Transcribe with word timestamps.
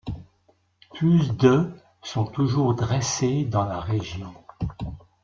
Plus 0.95 1.37
de 1.37 1.69
sont 2.01 2.25
toujours 2.25 2.73
dressées 2.73 3.45
dans 3.45 3.65
la 3.65 3.79
région. 3.79 4.33